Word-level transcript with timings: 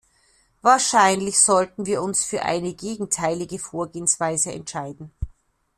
Wahrscheinlich 0.63 1.39
sollten 1.39 1.85
wir 1.85 2.01
uns 2.01 2.25
für 2.25 2.41
eine 2.41 2.73
gegenteilige 2.73 3.59
Vorgehensweise 3.59 4.51
entscheiden. 4.51 5.11